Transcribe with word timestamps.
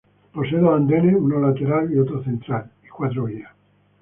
Posee 0.33 0.57
dos 0.57 0.75
andenes 0.77 1.13
uno 1.15 1.39
lateral 1.39 1.93
y 1.93 1.99
otro 1.99 2.23
central 2.23 2.71
y 2.83 2.87
cuatro 2.89 3.25
vías. 3.25 3.51